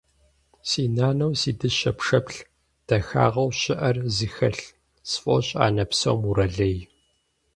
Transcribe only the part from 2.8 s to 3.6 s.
дахагъэу